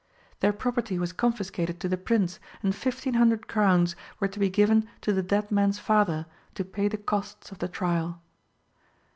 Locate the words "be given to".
4.39-5.13